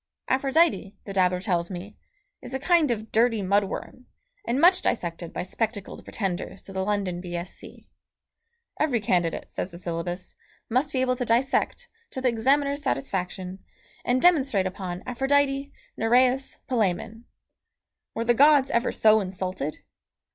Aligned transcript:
Aphrodite, 0.29 0.95
the 1.03 1.13
dabbler 1.13 1.41
tells 1.41 1.69
me, 1.69 1.95
is 2.41 2.55
a 2.55 2.59
kind 2.59 2.89
of 2.89 3.11
dirty 3.11 3.43
mud 3.43 3.65
worm, 3.65 4.07
and 4.47 4.59
much 4.59 4.81
dissected 4.81 5.31
by 5.31 5.43
spectacled 5.43 6.03
pretenders 6.03 6.63
to 6.63 6.73
the 6.73 6.83
London 6.83 7.21
B.Sc.; 7.21 7.65
every 8.79 8.99
candidate, 8.99 9.51
says 9.51 9.69
the 9.69 9.77
syllabus, 9.77 10.33
must 10.71 10.91
be 10.91 11.01
able 11.01 11.15
to 11.17 11.23
dissect, 11.23 11.87
to 12.09 12.19
the 12.19 12.29
examiner's 12.29 12.81
satisfaction, 12.81 13.59
and 14.03 14.23
demonstrate 14.23 14.65
upon 14.65 15.03
Aphrodite, 15.05 15.71
Nereis, 15.95 16.57
Palæmon. 16.67 17.25
Were 18.15 18.25
the 18.25 18.33
gods 18.33 18.71
ever 18.71 18.91
so 18.91 19.19
insulted? 19.19 19.83